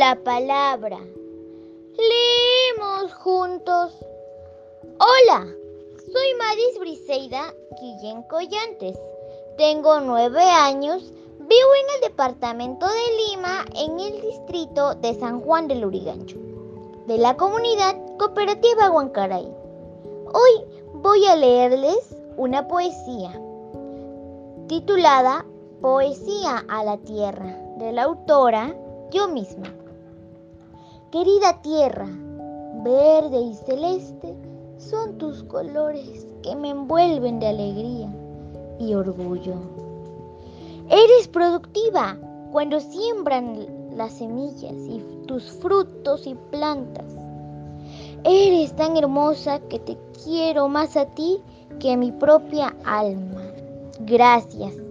[0.00, 0.98] la palabra.
[1.96, 3.92] Leemos juntos.
[4.98, 5.46] Hola,
[6.12, 8.98] soy Maris Briseida Guillén Collantes.
[9.56, 15.68] Tengo nueve años, vivo en el departamento de Lima, en el distrito de San Juan
[15.68, 16.38] del Urigancho,
[17.06, 19.52] de la comunidad cooperativa Huancaray.
[20.32, 20.64] Hoy
[20.94, 23.38] voy a leerles una poesía
[24.68, 25.44] titulada
[25.80, 28.76] Poesía a la Tierra, de la autora
[29.10, 29.66] yo misma.
[31.10, 32.06] Querida tierra,
[32.84, 34.36] verde y celeste,
[34.76, 38.14] son tus colores que me envuelven de alegría
[38.78, 39.54] y orgullo.
[40.90, 42.18] Eres productiva
[42.52, 43.66] cuando siembran
[43.96, 47.06] las semillas y tus frutos y plantas.
[48.24, 51.40] Eres tan hermosa que te quiero más a ti
[51.78, 53.42] que a mi propia alma.
[54.00, 54.89] Gracias.